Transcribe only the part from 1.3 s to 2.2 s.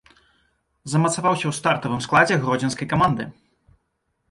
ў стартавым